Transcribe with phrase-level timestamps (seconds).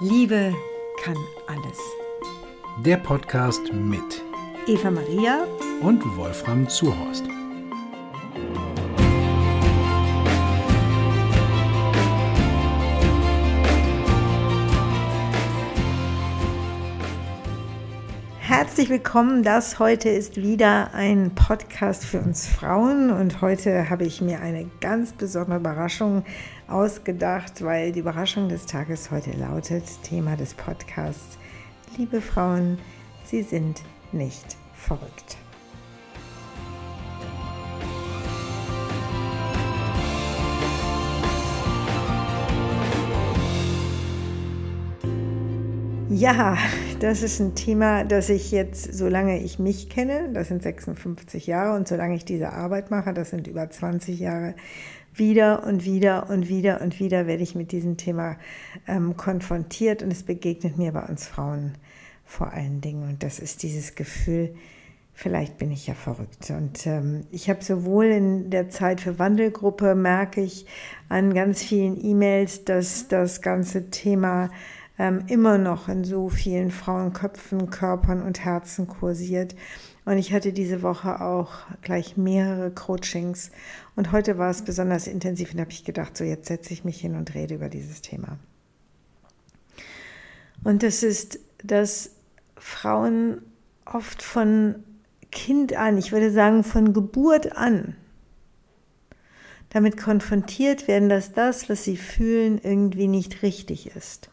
[0.00, 0.54] Liebe
[1.02, 1.16] kann
[1.48, 1.76] alles.
[2.84, 4.22] Der Podcast mit
[4.68, 5.44] Eva Maria
[5.80, 7.24] und Wolfram Zuhorst.
[18.88, 19.42] Herzlich willkommen.
[19.42, 24.64] Das heute ist wieder ein Podcast für uns Frauen und heute habe ich mir eine
[24.80, 26.24] ganz besondere Überraschung
[26.68, 31.36] ausgedacht, weil die Überraschung des Tages heute lautet, Thema des Podcasts,
[31.98, 32.78] liebe Frauen,
[33.26, 33.82] Sie sind
[34.12, 35.36] nicht verrückt.
[46.10, 46.56] Ja,
[47.00, 51.76] das ist ein Thema, das ich jetzt, solange ich mich kenne, das sind 56 Jahre,
[51.76, 54.54] und solange ich diese Arbeit mache, das sind über 20 Jahre,
[55.12, 58.36] wieder und wieder und wieder und wieder werde ich mit diesem Thema
[58.86, 61.74] ähm, konfrontiert und es begegnet mir bei uns Frauen
[62.24, 63.02] vor allen Dingen.
[63.02, 64.54] Und das ist dieses Gefühl,
[65.12, 66.50] vielleicht bin ich ja verrückt.
[66.50, 70.64] Und ähm, ich habe sowohl in der Zeit für Wandelgruppe, merke ich
[71.08, 74.50] an ganz vielen E-Mails, dass das ganze Thema
[74.98, 79.54] ähm, immer noch in so vielen Frauenköpfen, Körpern und Herzen kursiert.
[80.04, 83.50] Und ich hatte diese Woche auch gleich mehrere Coachings.
[83.94, 87.00] Und heute war es besonders intensiv und habe ich gedacht, so jetzt setze ich mich
[87.00, 88.38] hin und rede über dieses Thema.
[90.64, 92.10] Und das ist, dass
[92.56, 93.42] Frauen
[93.84, 94.82] oft von
[95.30, 97.96] Kind an, ich würde sagen von Geburt an,
[99.70, 104.30] damit konfrontiert werden, dass das, was sie fühlen, irgendwie nicht richtig ist.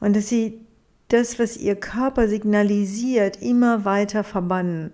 [0.00, 0.60] Und dass sie
[1.08, 4.92] das, was ihr Körper signalisiert, immer weiter verbannen.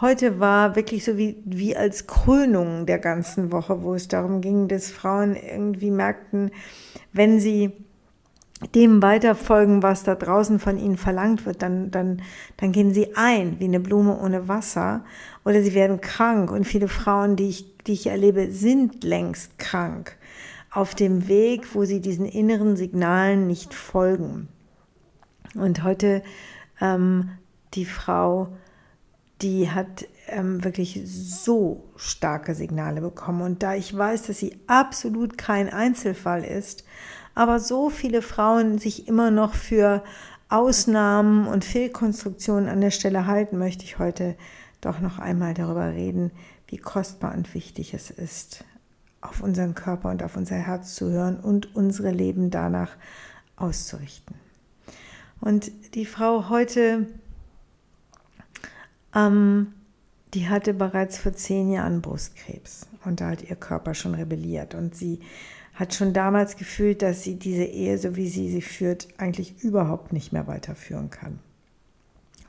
[0.00, 4.66] Heute war wirklich so wie, wie als Krönung der ganzen Woche, wo es darum ging,
[4.66, 6.50] dass Frauen irgendwie merkten,
[7.12, 7.72] wenn sie
[8.74, 12.22] dem weiterfolgen, was da draußen von ihnen verlangt wird, dann, dann,
[12.56, 15.04] dann gehen sie ein wie eine Blume ohne Wasser
[15.44, 16.50] oder sie werden krank.
[16.50, 20.16] Und viele Frauen, die ich, die ich erlebe, sind längst krank
[20.74, 24.48] auf dem Weg, wo sie diesen inneren Signalen nicht folgen.
[25.54, 26.22] Und heute
[26.80, 27.30] ähm,
[27.74, 28.48] die Frau,
[29.40, 33.42] die hat ähm, wirklich so starke Signale bekommen.
[33.42, 36.84] Und da ich weiß, dass sie absolut kein Einzelfall ist,
[37.36, 40.02] aber so viele Frauen sich immer noch für
[40.48, 44.36] Ausnahmen und Fehlkonstruktionen an der Stelle halten, möchte ich heute
[44.80, 46.32] doch noch einmal darüber reden,
[46.66, 48.64] wie kostbar und wichtig es ist,
[49.24, 52.90] auf unseren Körper und auf unser Herz zu hören und unsere Leben danach
[53.56, 54.36] auszurichten.
[55.40, 57.06] Und die Frau heute,
[59.14, 59.72] ähm,
[60.34, 64.94] die hatte bereits vor zehn Jahren Brustkrebs und da hat ihr Körper schon rebelliert und
[64.94, 65.20] sie
[65.74, 70.12] hat schon damals gefühlt, dass sie diese Ehe, so wie sie sie führt, eigentlich überhaupt
[70.12, 71.40] nicht mehr weiterführen kann.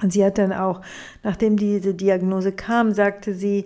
[0.02, 0.82] Und sie hat dann auch,
[1.24, 3.66] nachdem diese Diagnose kam, sagte sie,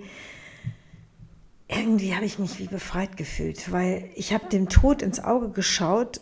[1.69, 6.19] irgendwie habe ich mich wie befreit gefühlt, weil ich habe dem Tod ins Auge geschaut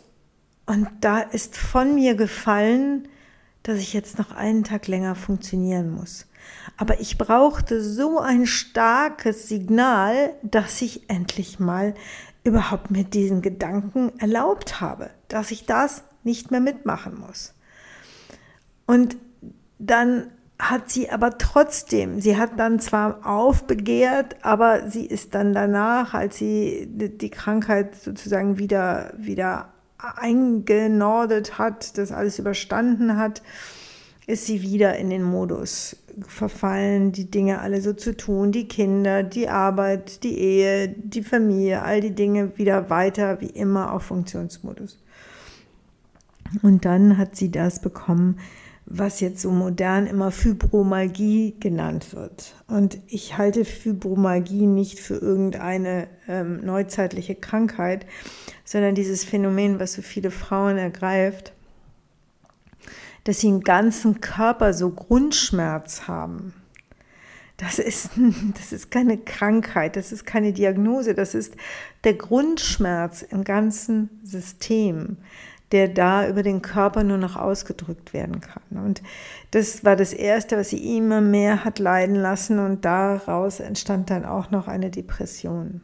[0.66, 3.08] und da ist von mir gefallen,
[3.62, 6.26] dass ich jetzt noch einen Tag länger funktionieren muss.
[6.76, 11.94] Aber ich brauchte so ein starkes Signal, dass ich endlich mal
[12.44, 17.54] überhaupt mit diesen Gedanken erlaubt habe, dass ich das nicht mehr mitmachen muss.
[18.86, 19.16] Und
[19.78, 26.14] dann hat sie aber trotzdem, sie hat dann zwar aufbegehrt, aber sie ist dann danach,
[26.14, 29.68] als sie die Krankheit sozusagen wieder, wieder
[29.98, 33.42] eingenordet hat, das alles überstanden hat,
[34.26, 39.22] ist sie wieder in den Modus verfallen, die Dinge alle so zu tun, die Kinder,
[39.22, 44.98] die Arbeit, die Ehe, die Familie, all die Dinge wieder weiter wie immer auf Funktionsmodus.
[46.62, 48.38] Und dann hat sie das bekommen,
[48.90, 52.54] was jetzt so modern immer Fibromalgie genannt wird.
[52.68, 58.06] Und ich halte Fibromalgie nicht für irgendeine ähm, neuzeitliche Krankheit,
[58.64, 61.52] sondern dieses Phänomen, was so viele Frauen ergreift,
[63.24, 66.54] dass sie im ganzen Körper so Grundschmerz haben.
[67.58, 68.12] Das ist,
[68.56, 71.54] das ist keine Krankheit, das ist keine Diagnose, das ist
[72.04, 75.18] der Grundschmerz im ganzen System
[75.72, 78.84] der da über den Körper nur noch ausgedrückt werden kann.
[78.84, 79.02] Und
[79.50, 84.24] das war das Erste, was sie immer mehr hat leiden lassen und daraus entstand dann
[84.24, 85.82] auch noch eine Depression.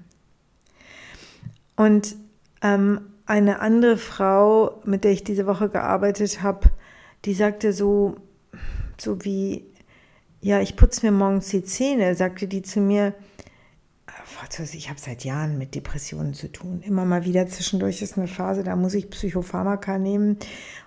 [1.77, 2.17] Und
[2.63, 6.71] ähm, eine andere Frau, mit der ich diese Woche gearbeitet habe,
[7.25, 8.17] die sagte so,
[8.99, 9.67] so wie,
[10.41, 13.15] ja, ich putze mir morgens die Zähne, sagte die zu mir,
[14.73, 16.83] ich habe seit Jahren mit Depressionen zu tun.
[16.83, 20.39] Immer mal wieder zwischendurch ist eine Phase, da muss ich Psychopharmaka nehmen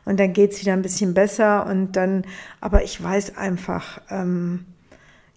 [0.06, 2.26] und dann geht es wieder ein bisschen besser und dann,
[2.62, 4.66] aber ich weiß einfach, ähm,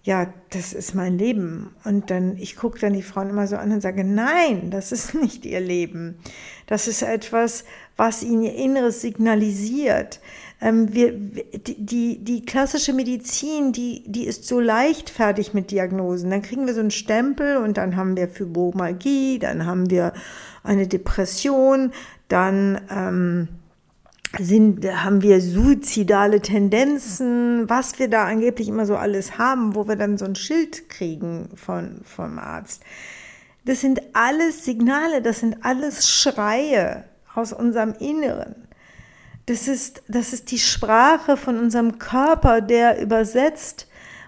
[0.03, 1.75] ja, das ist mein Leben.
[1.83, 5.13] Und dann, ich gucke dann die Frauen immer so an und sage, nein, das ist
[5.21, 6.17] nicht ihr Leben.
[6.67, 7.65] Das ist etwas,
[7.97, 10.19] was ihnen ihr Inneres signalisiert.
[10.61, 16.29] Ähm, wir, die, die klassische Medizin, die, die ist so leichtfertig mit Diagnosen.
[16.29, 20.13] Dann kriegen wir so einen Stempel und dann haben wir Fibromyalgie, dann haben wir
[20.63, 21.91] eine Depression,
[22.27, 23.47] dann ähm,
[24.39, 29.95] sind, haben wir suizidale Tendenzen, was wir da angeblich immer so alles haben, wo wir
[29.95, 32.83] dann so ein Schild kriegen von, vom Arzt.
[33.65, 37.03] Das sind alles Signale, das sind alles Schreie
[37.33, 38.55] aus unserem Inneren.
[39.45, 43.87] Das ist, das ist die Sprache von unserem Körper, der übersetzt,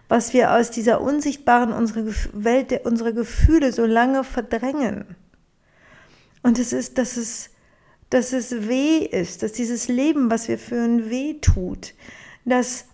[0.10, 5.16] was wir aus dieser unsichtbaren unsere Welt unserer Gefühle so lange verdrängen.
[6.42, 7.52] Und es ist, dass es
[8.14, 11.96] dass es weh ist, dass dieses Leben, was wir führen, weh tut,
[12.46, 12.86] dass,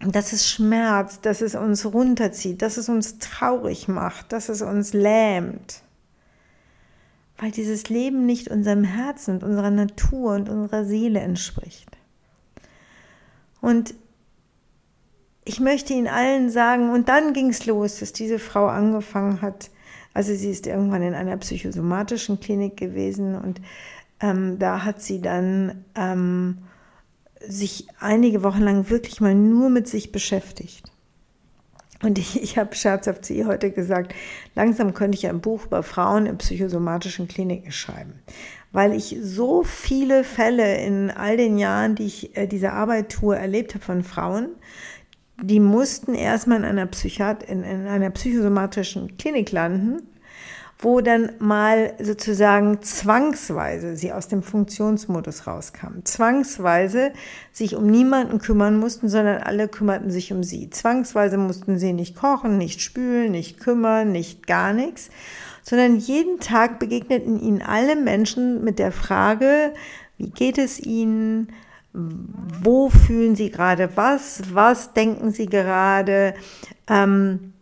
[0.00, 4.92] dass es schmerzt, dass es uns runterzieht, dass es uns traurig macht, dass es uns
[4.92, 5.82] lähmt.
[7.38, 11.88] Weil dieses Leben nicht unserem Herzen und unserer Natur und unserer Seele entspricht.
[13.60, 13.94] Und
[15.44, 19.70] ich möchte Ihnen allen sagen, und dann ging es los, dass diese Frau angefangen hat,
[20.16, 23.60] also sie ist irgendwann in einer psychosomatischen Klinik gewesen und
[24.20, 26.58] ähm, da hat sie dann ähm,
[27.46, 30.90] sich einige Wochen lang wirklich mal nur mit sich beschäftigt.
[32.02, 34.14] Und ich, ich habe scherzhaft zu ihr heute gesagt,
[34.54, 38.14] langsam könnte ich ein Buch über Frauen in psychosomatischen Kliniken schreiben,
[38.72, 43.36] weil ich so viele Fälle in all den Jahren, die ich äh, diese Arbeit tue,
[43.36, 44.50] erlebt habe von Frauen,
[45.42, 50.02] die mussten erstmal in einer, Psychiat in, in einer psychosomatischen Klinik landen,
[50.78, 57.12] wo dann mal sozusagen zwangsweise sie aus dem Funktionsmodus rauskamen, zwangsweise
[57.52, 60.68] sich um niemanden kümmern mussten, sondern alle kümmerten sich um sie.
[60.68, 65.08] Zwangsweise mussten sie nicht kochen, nicht spülen, nicht kümmern, nicht gar nichts,
[65.62, 69.72] sondern jeden Tag begegneten ihnen alle Menschen mit der Frage,
[70.18, 71.48] wie geht es ihnen,
[71.92, 76.34] wo fühlen sie gerade was, was denken sie gerade,
[76.88, 77.55] ähm, äh,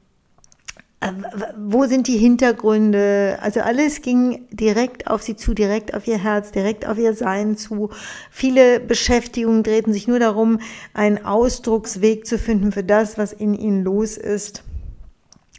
[1.57, 3.39] wo sind die Hintergründe?
[3.41, 7.57] Also alles ging direkt auf sie zu, direkt auf ihr Herz, direkt auf ihr Sein
[7.57, 7.91] zu.
[8.31, 10.61] Viele Beschäftigungen drehten sich nur darum,
[10.93, 14.65] einen Ausdrucksweg zu finden für das, was in ihnen los ist.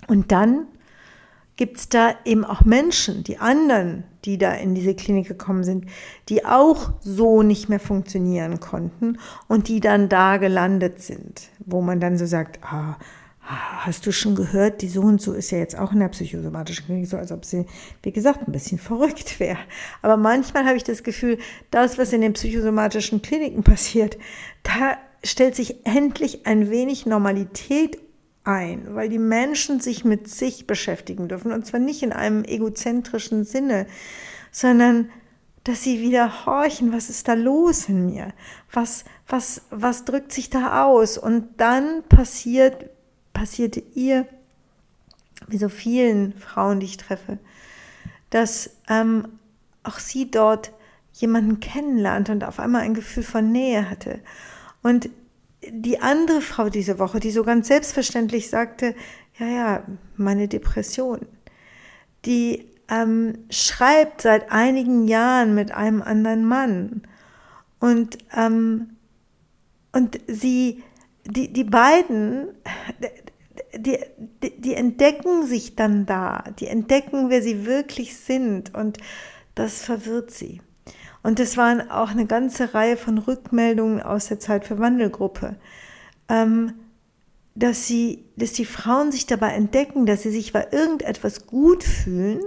[0.07, 0.67] Und dann
[1.57, 5.85] gibt es da eben auch Menschen, die anderen, die da in diese Klinik gekommen sind,
[6.29, 11.99] die auch so nicht mehr funktionieren konnten und die dann da gelandet sind, wo man
[11.99, 12.97] dann so sagt, ah,
[13.45, 16.85] hast du schon gehört, die so und so ist ja jetzt auch in der psychosomatischen
[16.85, 17.65] Klinik, so als ob sie,
[18.01, 19.59] wie gesagt, ein bisschen verrückt wäre.
[20.01, 21.37] Aber manchmal habe ich das Gefühl,
[21.71, 24.17] das, was in den psychosomatischen Kliniken passiert,
[24.63, 27.99] da stellt sich endlich ein wenig Normalität
[28.43, 31.51] ein, weil die Menschen sich mit sich beschäftigen dürfen.
[31.51, 33.87] Und zwar nicht in einem egozentrischen Sinne,
[34.51, 35.09] sondern
[35.63, 38.33] dass sie wieder horchen, was ist da los in mir?
[38.71, 41.17] Was, was, was drückt sich da aus?
[41.17, 42.85] Und dann passiert
[43.35, 44.25] passierte ihr,
[45.47, 47.37] wie so vielen Frauen, die ich treffe,
[48.31, 49.27] dass ähm,
[49.83, 50.71] auch sie dort
[51.13, 54.19] jemanden kennenlernte und auf einmal ein Gefühl von Nähe hatte.
[54.81, 55.09] Und
[55.69, 58.95] die andere Frau diese Woche, die so ganz selbstverständlich sagte,
[59.37, 59.83] ja, ja,
[60.15, 61.19] meine Depression,
[62.25, 67.03] die ähm, schreibt seit einigen Jahren mit einem anderen Mann.
[67.79, 68.91] Und, ähm,
[69.91, 70.83] und sie,
[71.25, 72.49] die, die beiden,
[73.77, 73.99] die,
[74.43, 78.97] die, die entdecken sich dann da, die entdecken, wer sie wirklich sind und
[79.55, 80.61] das verwirrt sie.
[81.23, 85.55] Und es waren auch eine ganze Reihe von Rückmeldungen aus der Zeit für Wandelgruppe,
[86.29, 86.73] ähm,
[87.55, 92.41] dass, sie, dass die Frauen sich dabei entdecken, dass sie sich bei irgendetwas gut fühlen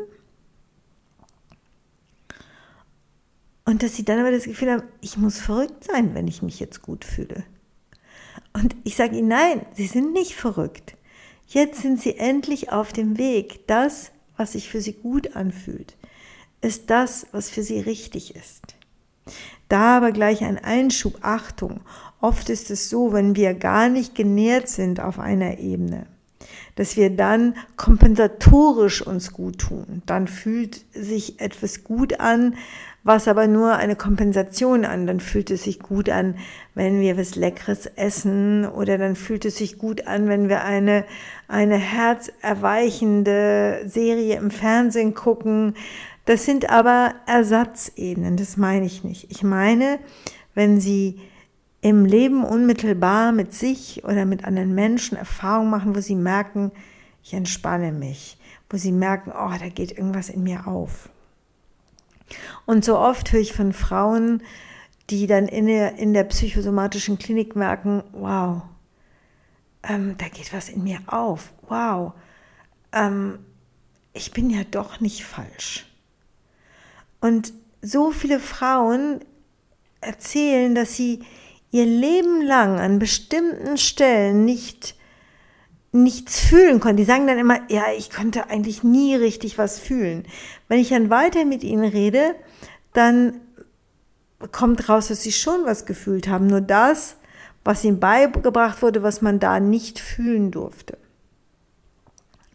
[3.64, 6.60] und dass sie dann aber das Gefühl haben, ich muss verrückt sein, wenn ich mich
[6.60, 7.44] jetzt gut fühle.
[8.52, 10.96] Und ich sage ihnen, nein, sie sind nicht verrückt.
[11.50, 13.66] Jetzt sind sie endlich auf dem Weg.
[13.66, 15.96] Das, was sich für sie gut anfühlt,
[16.60, 18.76] ist das, was für sie richtig ist.
[19.70, 21.80] Da aber gleich ein Einschub, Achtung.
[22.20, 26.06] Oft ist es so, wenn wir gar nicht genährt sind auf einer Ebene,
[26.74, 30.02] dass wir dann kompensatorisch uns gut tun.
[30.04, 32.56] Dann fühlt sich etwas gut an,
[33.08, 35.06] was aber nur eine Kompensation an.
[35.06, 36.34] Dann fühlt es sich gut an,
[36.74, 41.06] wenn wir was Leckeres essen oder dann fühlt es sich gut an, wenn wir eine,
[41.48, 45.72] eine herzerweichende Serie im Fernsehen gucken.
[46.26, 49.30] Das sind aber Ersatzebenen, das meine ich nicht.
[49.30, 49.98] Ich meine,
[50.54, 51.18] wenn Sie
[51.80, 56.72] im Leben unmittelbar mit sich oder mit anderen Menschen Erfahrungen machen, wo Sie merken,
[57.24, 58.36] ich entspanne mich,
[58.68, 61.08] wo Sie merken, oh, da geht irgendwas in mir auf.
[62.66, 64.42] Und so oft höre ich von Frauen,
[65.10, 68.62] die dann in der, in der psychosomatischen Klinik merken, wow,
[69.82, 72.12] ähm, da geht was in mir auf, wow,
[72.92, 73.38] ähm,
[74.12, 75.86] ich bin ja doch nicht falsch.
[77.20, 79.20] Und so viele Frauen
[80.00, 81.24] erzählen, dass sie
[81.70, 84.94] ihr Leben lang an bestimmten Stellen nicht
[85.92, 86.98] nichts fühlen konnten.
[86.98, 90.24] Die sagen dann immer, ja, ich konnte eigentlich nie richtig was fühlen.
[90.68, 92.34] Wenn ich dann weiter mit ihnen rede,
[92.92, 93.40] dann
[94.52, 96.46] kommt raus, dass sie schon was gefühlt haben.
[96.46, 97.16] Nur das,
[97.64, 100.96] was ihnen beigebracht wurde, was man da nicht fühlen durfte.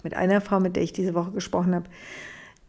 [0.03, 1.85] Mit einer Frau, mit der ich diese Woche gesprochen habe,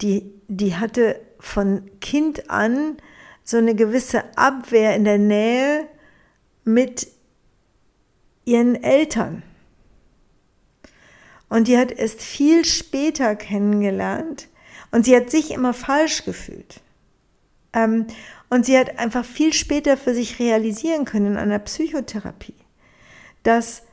[0.00, 2.96] die, die hatte von Kind an
[3.44, 5.86] so eine gewisse Abwehr in der Nähe
[6.64, 7.08] mit
[8.44, 9.42] ihren Eltern.
[11.54, 14.48] Und die hat erst viel später kennengelernt
[14.90, 16.80] und sie hat sich immer falsch gefühlt.
[17.72, 18.08] Ähm,
[18.50, 22.56] und sie hat einfach viel später für sich realisieren können in einer Psychotherapie,
[23.44, 23.84] dass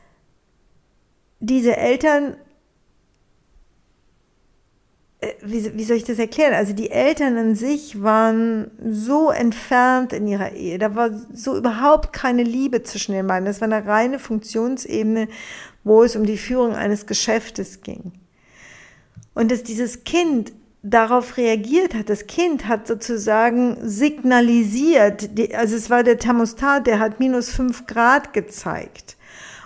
[1.38, 2.36] diese Eltern
[5.20, 6.54] äh, wie, wie soll ich das erklären?
[6.54, 10.78] Also die Eltern an sich waren so entfernt in ihrer Ehe.
[10.78, 13.46] Da war so überhaupt keine Liebe zwischen den beiden.
[13.46, 15.28] Das war eine reine Funktionsebene,
[15.84, 18.12] wo es um die Führung eines Geschäftes ging.
[19.34, 22.08] Und dass dieses Kind darauf reagiert hat.
[22.08, 28.32] Das Kind hat sozusagen signalisiert, also es war der Thermostat, der hat minus fünf Grad
[28.32, 29.16] gezeigt.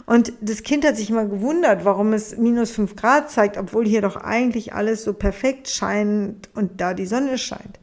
[0.04, 4.02] Und das Kind hat sich immer gewundert, warum es minus fünf Grad zeigt, obwohl hier
[4.02, 7.80] doch eigentlich alles so perfekt scheint und da die Sonne scheint.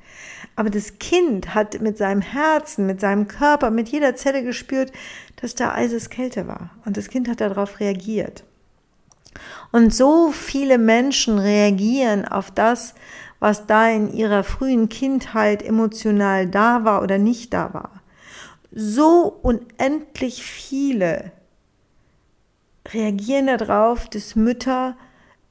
[0.55, 4.91] Aber das Kind hat mit seinem Herzen, mit seinem Körper, mit jeder Zelle gespürt,
[5.37, 6.69] dass da Eiseskälte war.
[6.85, 8.43] Und das Kind hat darauf reagiert.
[9.71, 12.93] Und so viele Menschen reagieren auf das,
[13.39, 18.01] was da in ihrer frühen Kindheit emotional da war oder nicht da war.
[18.71, 21.31] So unendlich viele
[22.91, 24.95] reagieren darauf, dass Mütter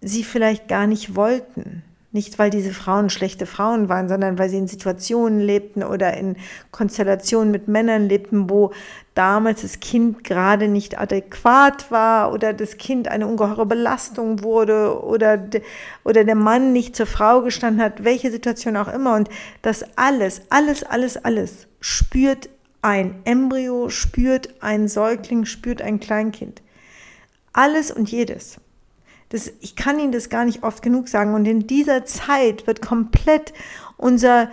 [0.01, 1.83] sie vielleicht gar nicht wollten.
[2.15, 6.37] Nicht, weil diese Frauen schlechte Frauen waren, sondern weil sie in Situationen lebten oder in
[6.71, 8.73] Konstellationen mit Männern lebten, wo
[9.15, 15.39] damals das Kind gerade nicht adäquat war oder das Kind eine ungeheure Belastung wurde oder,
[15.39, 15.63] de,
[16.05, 19.15] oder der Mann nicht zur Frau gestanden hat, welche Situation auch immer.
[19.15, 19.31] Und
[19.63, 22.51] das alles, alles, alles, alles spürt
[22.83, 26.61] ein Embryo, spürt ein Säugling, spürt ein Kleinkind.
[27.55, 28.59] Alles und jedes.
[29.33, 31.35] Das, ich kann Ihnen das gar nicht oft genug sagen.
[31.35, 33.55] Und in dieser Zeit wird komplett
[33.97, 34.51] unser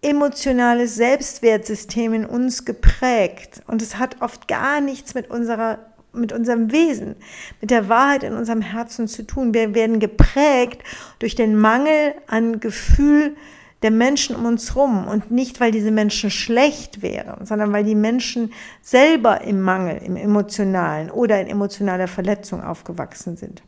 [0.00, 3.62] emotionales Selbstwertsystem in uns geprägt.
[3.66, 5.78] Und es hat oft gar nichts mit unserer
[6.16, 7.16] mit unserem Wesen,
[7.60, 9.52] mit der Wahrheit in unserem Herzen zu tun.
[9.52, 10.80] Wir werden geprägt
[11.18, 13.34] durch den Mangel an Gefühl
[13.82, 17.96] der Menschen um uns herum und nicht, weil diese Menschen schlecht wären, sondern weil die
[17.96, 23.64] Menschen selber im Mangel, im emotionalen oder in emotionaler Verletzung aufgewachsen sind.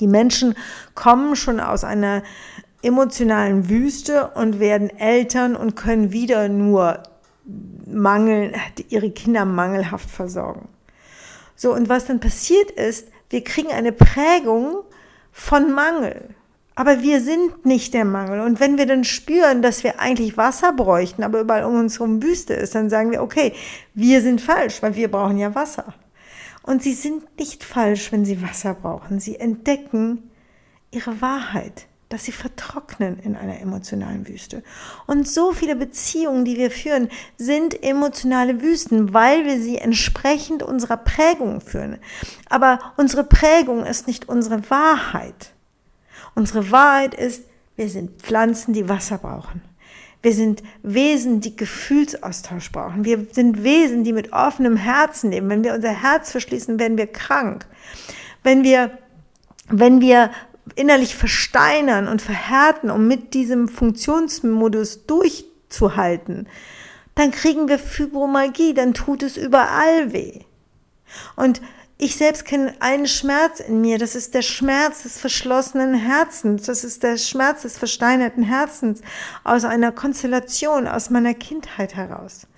[0.00, 0.54] Die Menschen
[0.94, 2.22] kommen schon aus einer
[2.82, 7.02] emotionalen Wüste und werden Eltern und können wieder nur
[7.86, 8.52] Mangel,
[8.88, 10.68] ihre Kinder mangelhaft versorgen.
[11.54, 14.82] So, und was dann passiert ist, wir kriegen eine Prägung
[15.30, 16.34] von Mangel.
[16.74, 18.40] Aber wir sind nicht der Mangel.
[18.40, 22.22] Und wenn wir dann spüren, dass wir eigentlich Wasser bräuchten, aber überall um uns herum
[22.22, 23.52] Wüste ist, dann sagen wir, okay,
[23.94, 25.94] wir sind falsch, weil wir brauchen ja Wasser.
[26.62, 29.20] Und sie sind nicht falsch, wenn sie Wasser brauchen.
[29.20, 30.30] Sie entdecken
[30.90, 34.62] ihre Wahrheit, dass sie vertrocknen in einer emotionalen Wüste.
[35.06, 40.98] Und so viele Beziehungen, die wir führen, sind emotionale Wüsten, weil wir sie entsprechend unserer
[40.98, 41.98] Prägung führen.
[42.48, 45.54] Aber unsere Prägung ist nicht unsere Wahrheit.
[46.34, 47.44] Unsere Wahrheit ist,
[47.76, 49.62] wir sind Pflanzen, die Wasser brauchen.
[50.22, 53.04] Wir sind Wesen, die Gefühlsaustausch brauchen.
[53.04, 55.50] Wir sind Wesen, die mit offenem Herzen leben.
[55.50, 57.66] Wenn wir unser Herz verschließen, werden wir krank.
[58.44, 58.96] Wenn wir,
[59.68, 60.30] wenn wir
[60.76, 66.46] innerlich versteinern und verhärten, um mit diesem Funktionsmodus durchzuhalten,
[67.16, 70.40] dann kriegen wir Fibromyalgie, dann tut es überall weh.
[71.36, 71.60] Und
[72.02, 73.96] ich selbst kenne einen Schmerz in mir.
[73.96, 76.64] Das ist der Schmerz des verschlossenen Herzens.
[76.64, 79.02] Das ist der Schmerz des versteinerten Herzens
[79.44, 82.48] aus einer Konstellation, aus meiner Kindheit heraus.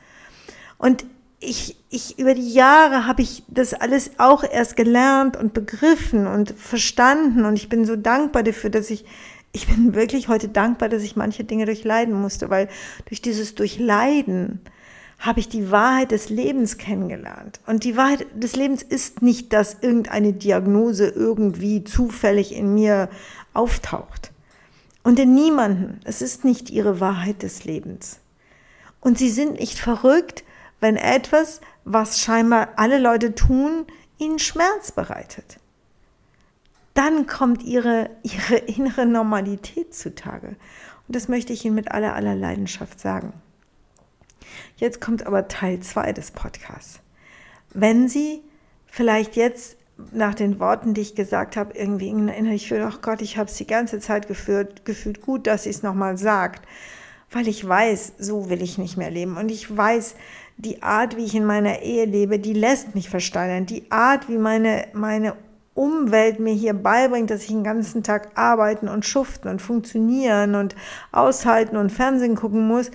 [0.79, 1.05] Und
[1.41, 6.53] ich, ich, über die Jahre habe ich das alles auch erst gelernt und begriffen und
[6.53, 7.45] verstanden.
[7.45, 9.05] Und ich bin so dankbar dafür, dass ich,
[9.53, 12.71] ich bin wirklich heute dankbar, dass ich manche Dinge durchleiden musste, weil
[13.05, 14.63] durch dieses Durchleiden
[15.25, 17.59] habe ich die Wahrheit des Lebens kennengelernt.
[17.67, 23.09] Und die Wahrheit des Lebens ist nicht, dass irgendeine Diagnose irgendwie zufällig in mir
[23.55, 24.33] auftaucht.
[25.03, 26.01] Und in niemanden.
[26.05, 28.21] Es ist nicht ihre Wahrheit des Lebens.
[29.01, 30.45] Und sie sind nicht verrückt,
[30.81, 33.87] wenn etwas, was scheinbar alle Leute tun,
[34.19, 35.59] ihnen Schmerz bereitet.
[36.93, 40.49] Dann kommt ihre, ihre innere Normalität zutage.
[41.07, 43.33] Und das möchte ich Ihnen mit aller, aller Leidenschaft sagen.
[44.77, 47.01] Jetzt kommt aber Teil 2 des Podcasts.
[47.73, 48.43] Wenn Sie
[48.87, 49.77] vielleicht jetzt
[50.13, 53.57] nach den Worten, die ich gesagt habe, irgendwie innerlich fühlen, ach Gott, ich habe es
[53.57, 56.67] die ganze Zeit gefühlt, gefühlt gut, dass sie es nochmal sagt,
[57.31, 59.37] weil ich weiß, so will ich nicht mehr leben.
[59.37, 60.15] Und ich weiß,
[60.57, 63.67] die Art, wie ich in meiner Ehe lebe, die lässt mich versteinern.
[63.67, 65.35] Die Art, wie meine, meine
[65.75, 70.77] Umwelt mir hier beibringt, dass ich den ganzen Tag arbeiten und schuften und funktionieren und
[71.11, 72.93] aushalten und Fernsehen gucken muss,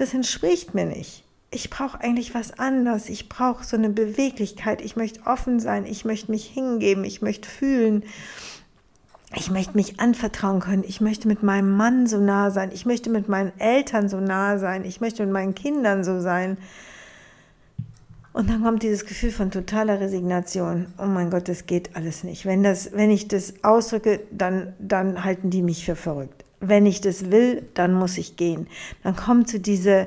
[0.00, 1.24] das entspricht mir nicht.
[1.50, 3.10] Ich brauche eigentlich was anderes.
[3.10, 4.80] Ich brauche so eine Beweglichkeit.
[4.80, 5.84] Ich möchte offen sein.
[5.84, 7.04] Ich möchte mich hingeben.
[7.04, 8.04] Ich möchte fühlen.
[9.36, 10.84] Ich möchte mich anvertrauen können.
[10.86, 12.70] Ich möchte mit meinem Mann so nah sein.
[12.72, 14.86] Ich möchte mit meinen Eltern so nah sein.
[14.86, 16.56] Ich möchte mit meinen Kindern so sein.
[18.32, 20.86] Und dann kommt dieses Gefühl von totaler Resignation.
[20.96, 22.46] Oh mein Gott, das geht alles nicht.
[22.46, 27.00] Wenn, das, wenn ich das ausdrücke, dann, dann halten die mich für verrückt wenn ich
[27.00, 28.68] das will, dann muss ich gehen.
[29.02, 30.06] Dann kommt so diese,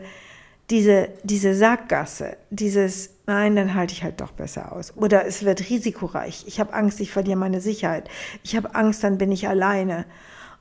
[0.69, 4.95] diese, diese Sackgasse, dieses, nein, dann halte ich halt doch besser aus.
[4.95, 6.45] Oder es wird risikoreich.
[6.47, 8.09] Ich habe Angst, ich verliere meine Sicherheit.
[8.43, 10.05] Ich habe Angst, dann bin ich alleine.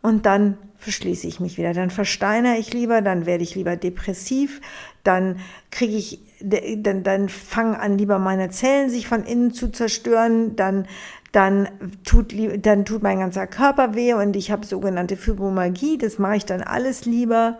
[0.00, 1.72] Und dann verschließe ich mich wieder.
[1.72, 4.60] Dann versteine ich lieber, dann werde ich lieber depressiv,
[5.04, 5.38] dann
[5.70, 10.88] kriege ich, dann, dann fangen an, lieber meine Zellen sich von innen zu zerstören, dann
[11.32, 11.68] dann
[12.04, 12.34] tut,
[12.64, 15.96] dann tut mein ganzer Körper weh und ich habe sogenannte Fibromagie.
[15.96, 17.58] Das mache ich dann alles lieber,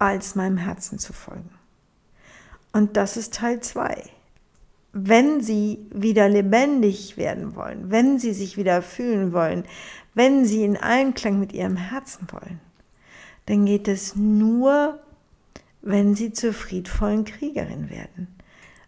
[0.00, 1.50] als meinem Herzen zu folgen.
[2.72, 4.02] Und das ist Teil 2.
[4.92, 9.64] Wenn Sie wieder lebendig werden wollen, wenn Sie sich wieder fühlen wollen,
[10.14, 12.60] wenn Sie in Einklang mit Ihrem Herzen wollen,
[13.46, 14.98] dann geht es nur,
[15.80, 18.28] wenn Sie zur friedvollen Kriegerin werden.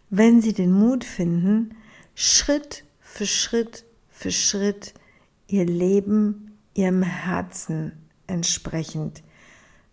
[0.09, 1.75] Wenn Sie den Mut finden,
[2.15, 3.85] Schritt für Schritt
[4.23, 4.93] für Schritt
[5.47, 7.91] ihr Leben ihrem Herzen
[8.25, 9.21] entsprechend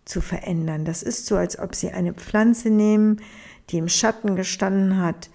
[0.05, 0.85] zu verändern.
[0.85, 3.21] Das ist so, als ob sie eine Pflanze nehmen,
[3.69, 5.29] die im Schatten gestanden hat,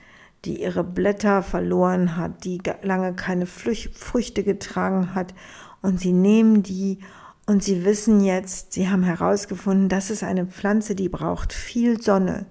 [0.46, 5.34] die ihre Blätter verloren hat, die lange keine Früchte getragen hat
[5.82, 7.00] und sie nehmen die
[7.44, 12.46] und sie wissen jetzt, sie haben herausgefunden, das ist eine Pflanze, die braucht viel Sonne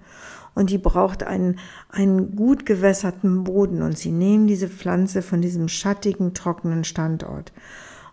[0.56, 3.82] und die braucht einen, einen gut gewässerten Boden.
[3.82, 7.52] Und sie nehmen diese Pflanze von diesem schattigen, trockenen Standort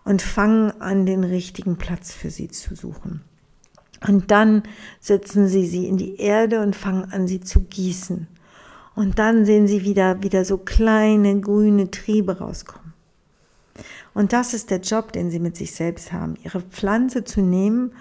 [0.03, 3.21] und fangen an, den richtigen Platz für sie zu suchen.
[4.05, 4.63] Und dann
[4.99, 8.27] setzen sie sie in die Erde und fangen an, sie zu gießen.
[8.95, 12.93] Und dann sehen sie wieder, wieder so kleine grüne Triebe rauskommen.
[14.13, 17.93] Und das ist der Job, den sie mit sich selbst haben, ihre Pflanze zu nehmen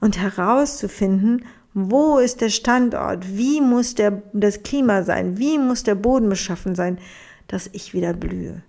[0.00, 3.36] und herauszufinden, wo ist der Standort?
[3.36, 5.38] Wie muss der, das Klima sein?
[5.38, 6.98] Wie muss der Boden beschaffen sein,
[7.46, 8.62] dass ich wieder blühe?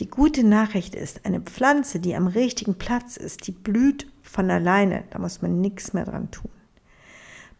[0.00, 5.04] Die gute Nachricht ist, eine Pflanze, die am richtigen Platz ist, die blüht von alleine.
[5.10, 6.50] Da muss man nichts mehr dran tun.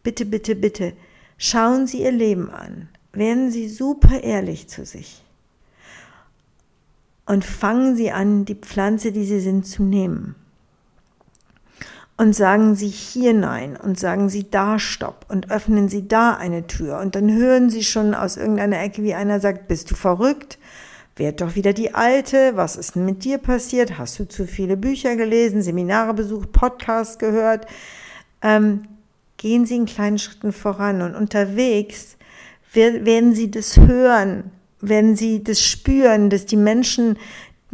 [0.02, 0.92] Bitte, bitte, bitte,
[1.38, 2.88] schauen Sie Ihr Leben an.
[3.12, 5.22] Werden Sie super ehrlich zu sich.
[7.26, 10.34] Und fangen Sie an, die Pflanze, die Sie sind, zu nehmen
[12.16, 16.66] und sagen Sie hier Nein und sagen Sie da Stopp und öffnen Sie da eine
[16.66, 20.58] Tür und dann hören Sie schon aus irgendeiner Ecke, wie einer sagt, bist du verrückt?
[21.16, 23.98] Werd doch wieder die Alte, was ist denn mit dir passiert?
[23.98, 27.66] Hast du zu viele Bücher gelesen, Seminare besucht, Podcasts gehört?
[28.42, 28.82] Ähm,
[29.36, 32.16] gehen Sie in kleinen Schritten voran und unterwegs
[32.72, 34.50] werden Sie das hören,
[34.80, 37.16] werden Sie das spüren, dass die Menschen,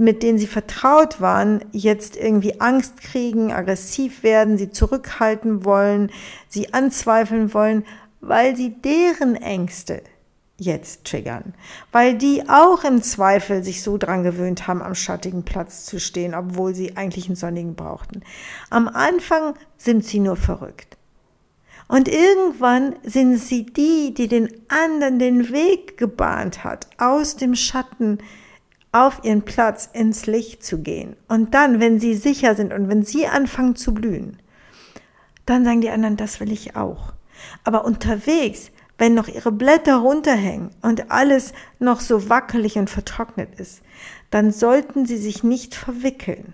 [0.01, 6.11] mit denen sie vertraut waren, jetzt irgendwie Angst kriegen, aggressiv werden, sie zurückhalten wollen,
[6.49, 7.85] sie anzweifeln wollen,
[8.21, 10.03] weil sie deren Ängste
[10.57, 11.55] jetzt triggern,
[11.91, 16.35] weil die auch im Zweifel sich so dran gewöhnt haben, am schattigen Platz zu stehen,
[16.35, 18.23] obwohl sie eigentlich einen sonnigen brauchten.
[18.69, 20.99] Am Anfang sind sie nur verrückt.
[21.89, 28.19] Und irgendwann sind sie die, die den anderen den Weg gebahnt hat, aus dem Schatten
[28.93, 31.17] auf ihren Platz ins Licht zu gehen.
[31.29, 34.39] Und dann, wenn sie sicher sind und wenn sie anfangen zu blühen,
[35.47, 37.13] dann sagen die anderen, das will ich auch.
[37.65, 43.83] Aber unterwegs, wenn noch ihre Blätter runterhängen und alles noch so wackelig und vertrocknet ist,
[44.31, 46.53] dann sollten sie sich nicht verwickeln.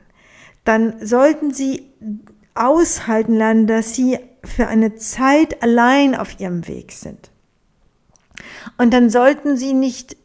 [0.64, 1.90] Dann sollten sie
[2.54, 7.30] aushalten lernen, dass sie für eine Zeit allein auf ihrem Weg sind.
[8.78, 10.16] Und dann sollten sie nicht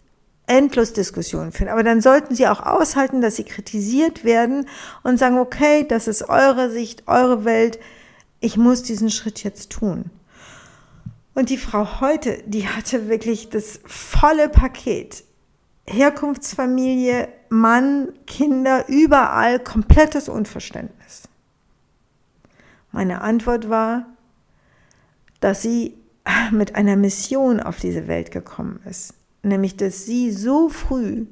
[0.51, 1.69] endlos Diskussionen führen.
[1.69, 4.67] Aber dann sollten sie auch aushalten, dass sie kritisiert werden
[5.01, 7.79] und sagen, okay, das ist eure Sicht, eure Welt.
[8.41, 10.11] Ich muss diesen Schritt jetzt tun.
[11.33, 15.23] Und die Frau heute, die hatte wirklich das volle Paket.
[15.87, 21.29] Herkunftsfamilie, Mann, Kinder, überall komplettes Unverständnis.
[22.91, 24.05] Meine Antwort war,
[25.39, 25.97] dass sie
[26.51, 31.25] mit einer Mission auf diese Welt gekommen ist nämlich dass sie so früh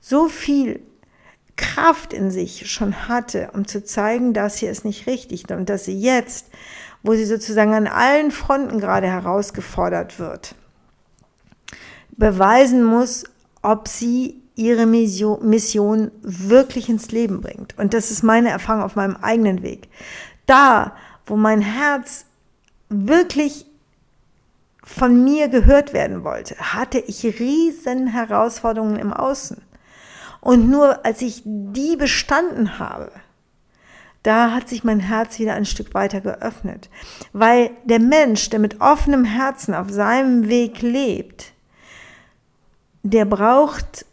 [0.00, 0.80] so viel
[1.56, 5.84] Kraft in sich schon hatte, um zu zeigen, das hier ist nicht richtig und dass
[5.84, 6.46] sie jetzt,
[7.02, 10.54] wo sie sozusagen an allen Fronten gerade herausgefordert wird,
[12.10, 13.24] beweisen muss,
[13.62, 17.76] ob sie ihre Mission wirklich ins Leben bringt.
[17.78, 19.88] Und das ist meine Erfahrung auf meinem eigenen Weg.
[20.46, 22.26] Da, wo mein Herz
[22.88, 23.65] wirklich
[24.86, 29.60] von mir gehört werden wollte, hatte ich riesen Herausforderungen im Außen.
[30.40, 33.10] Und nur als ich die bestanden habe,
[34.22, 36.88] da hat sich mein Herz wieder ein Stück weiter geöffnet.
[37.32, 41.52] Weil der Mensch, der mit offenem Herzen auf seinem Weg lebt,
[43.02, 44.06] der braucht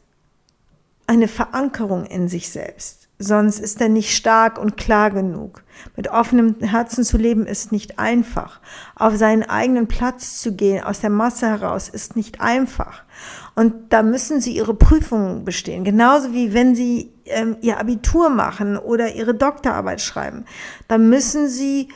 [1.05, 5.63] eine Verankerung in sich selbst sonst ist er nicht stark und klar genug.
[5.95, 8.59] Mit offenem Herzen zu leben ist nicht einfach.
[8.95, 13.03] Auf seinen eigenen Platz zu gehen, aus der Masse heraus, ist nicht einfach.
[13.55, 15.83] Und da müssen sie ihre Prüfungen bestehen.
[15.83, 20.45] Genauso wie wenn sie ähm, ihr Abitur machen oder ihre Doktorarbeit schreiben.
[20.87, 21.89] Da müssen sie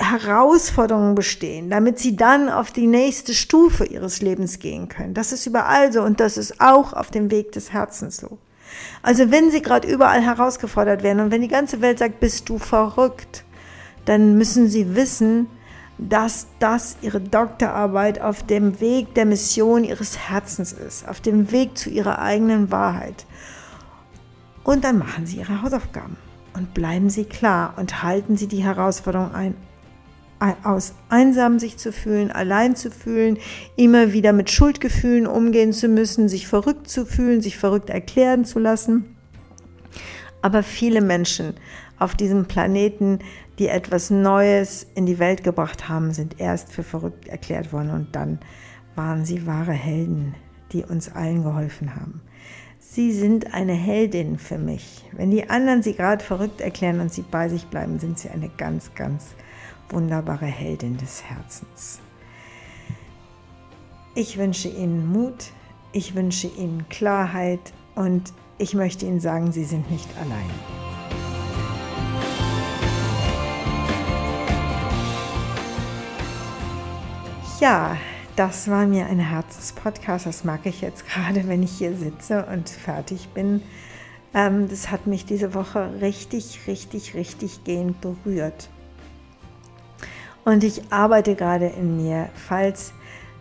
[0.00, 5.14] Herausforderungen bestehen, damit sie dann auf die nächste Stufe ihres Lebens gehen können.
[5.14, 8.38] Das ist überall so und das ist auch auf dem Weg des Herzens so.
[9.02, 12.58] Also wenn sie gerade überall herausgefordert werden und wenn die ganze Welt sagt, bist du
[12.58, 13.44] verrückt,
[14.04, 15.48] dann müssen sie wissen,
[15.98, 21.76] dass das ihre Doktorarbeit auf dem Weg der Mission ihres Herzens ist, auf dem Weg
[21.76, 23.26] zu ihrer eigenen Wahrheit.
[24.64, 26.16] Und dann machen sie ihre Hausaufgaben
[26.54, 29.54] und bleiben sie klar und halten sie die Herausforderung ein,
[30.62, 33.38] aus einsam sich zu fühlen, allein zu fühlen,
[33.76, 38.58] immer wieder mit Schuldgefühlen umgehen zu müssen, sich verrückt zu fühlen, sich verrückt erklären zu
[38.58, 39.16] lassen.
[40.42, 41.54] Aber viele Menschen
[41.98, 43.18] auf diesem Planeten,
[43.58, 48.16] die etwas Neues in die Welt gebracht haben, sind erst für verrückt erklärt worden und
[48.16, 48.38] dann
[48.96, 50.34] waren sie wahre Helden,
[50.72, 52.22] die uns allen geholfen haben.
[52.78, 55.04] Sie sind eine Heldin für mich.
[55.12, 58.48] Wenn die anderen sie gerade verrückt erklären und sie bei sich bleiben, sind sie eine
[58.48, 59.34] ganz, ganz
[59.90, 62.00] wunderbare Heldin des Herzens.
[64.14, 65.52] Ich wünsche Ihnen Mut,
[65.92, 70.50] ich wünsche Ihnen Klarheit und ich möchte Ihnen sagen, Sie sind nicht allein.
[77.60, 77.96] Ja,
[78.36, 80.24] das war mir ein Herzenspodcast.
[80.24, 83.62] Das mag ich jetzt gerade, wenn ich hier sitze und fertig bin.
[84.32, 88.70] Ähm, das hat mich diese Woche richtig, richtig, richtig gehend berührt.
[90.44, 92.92] Und ich arbeite gerade in mir, falls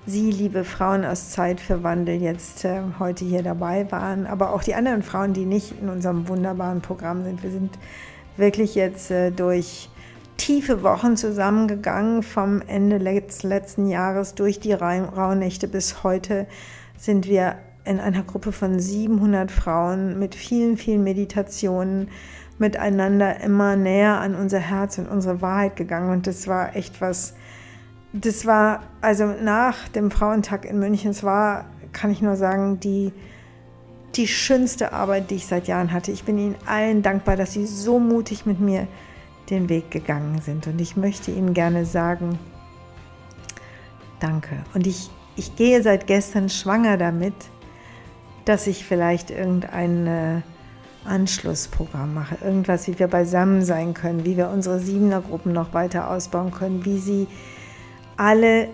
[0.05, 4.63] Sie, liebe Frauen aus Zeit für Wandel, jetzt äh, heute hier dabei waren, aber auch
[4.63, 7.43] die anderen Frauen, die nicht in unserem wunderbaren Programm sind.
[7.43, 7.77] Wir sind
[8.35, 9.89] wirklich jetzt äh, durch
[10.37, 16.47] tiefe Wochen zusammengegangen, vom Ende letz letzten Jahres durch die Rauhnächte bis heute
[16.97, 22.09] sind wir in einer Gruppe von 700 Frauen mit vielen, vielen Meditationen
[22.59, 26.11] miteinander immer näher an unser Herz und unsere Wahrheit gegangen.
[26.11, 27.33] Und das war echt was,
[28.13, 33.13] das war, also nach dem Frauentag in München, es war, kann ich nur sagen, die,
[34.15, 36.11] die schönste Arbeit, die ich seit Jahren hatte.
[36.11, 38.87] Ich bin Ihnen allen dankbar, dass Sie so mutig mit mir
[39.49, 40.67] den Weg gegangen sind.
[40.67, 42.37] Und ich möchte Ihnen gerne sagen,
[44.19, 44.57] danke.
[44.73, 47.33] Und ich, ich gehe seit gestern schwanger damit,
[48.45, 50.43] dass ich vielleicht irgendeine
[51.05, 52.37] Anschlussprogramm mache.
[52.43, 56.99] Irgendwas, wie wir beisammen sein können, wie wir unsere Siebener-Gruppen noch weiter ausbauen können, wie
[56.99, 57.27] sie
[58.17, 58.69] alle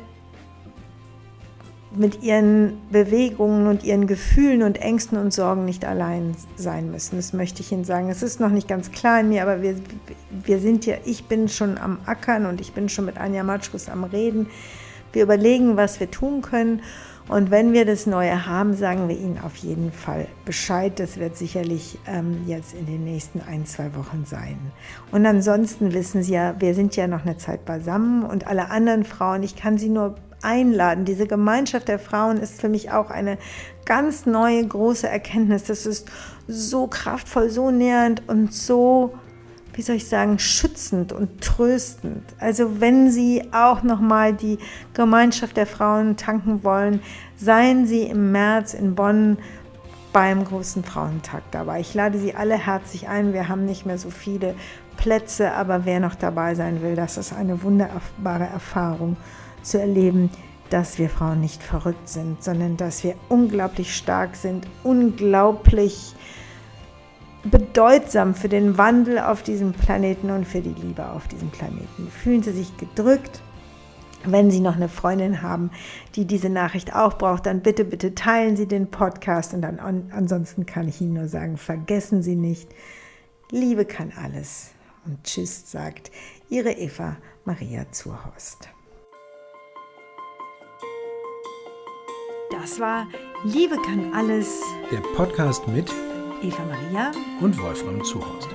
[1.96, 7.16] mit ihren Bewegungen und ihren Gefühlen und Ängsten und Sorgen nicht allein sein müssen.
[7.16, 8.10] Das möchte ich Ihnen sagen.
[8.10, 9.76] Es ist noch nicht ganz klar in mir, aber wir,
[10.30, 13.88] wir sind ja, ich bin schon am Ackern und ich bin schon mit Anja Matschkus
[13.88, 14.48] am Reden.
[15.14, 16.82] Wir überlegen, was wir tun können.
[17.28, 21.00] Und wenn wir das Neue haben, sagen wir Ihnen auf jeden Fall Bescheid.
[21.00, 24.60] Das wird sicherlich ähm, jetzt in den nächsten ein, zwei Wochen sein.
[25.12, 29.04] Und ansonsten wissen Sie ja, wir sind ja noch eine Zeit beisammen und alle anderen
[29.04, 31.06] Frauen, ich kann Sie nur einladen.
[31.06, 33.40] Diese Gemeinschaft der Frauen ist für mich auch eine
[33.86, 35.64] ganz neue, große Erkenntnis.
[35.64, 36.08] Das ist
[36.48, 39.16] so kraftvoll, so nähernd und so
[39.76, 42.24] wie soll ich sagen, schützend und tröstend.
[42.40, 44.58] Also wenn Sie auch nochmal die
[44.94, 47.02] Gemeinschaft der Frauen tanken wollen,
[47.36, 49.38] seien Sie im März in Bonn
[50.14, 51.82] beim großen Frauentag dabei.
[51.82, 53.34] Ich lade Sie alle herzlich ein.
[53.34, 54.56] Wir haben nicht mehr so viele
[54.96, 59.18] Plätze, aber wer noch dabei sein will, das ist eine wunderbare Erfahrung
[59.62, 60.30] zu erleben,
[60.70, 66.16] dass wir Frauen nicht verrückt sind, sondern dass wir unglaublich stark sind, unglaublich
[67.46, 72.10] bedeutsam für den Wandel auf diesem Planeten und für die Liebe auf diesem Planeten.
[72.10, 73.42] Fühlen Sie sich gedrückt.
[74.28, 75.70] Wenn Sie noch eine Freundin haben,
[76.16, 80.66] die diese Nachricht auch braucht, dann bitte, bitte teilen Sie den Podcast und dann ansonsten
[80.66, 82.70] kann ich Ihnen nur sagen, vergessen Sie nicht,
[83.52, 84.72] Liebe kann alles.
[85.06, 86.10] Und Tschüss sagt
[86.50, 88.70] Ihre Eva Maria Zurhorst.
[92.50, 93.06] Das war
[93.44, 94.60] Liebe kann alles.
[94.92, 95.94] Der Podcast mit
[96.46, 98.50] Eva Maria und Wolfram Zuhorst.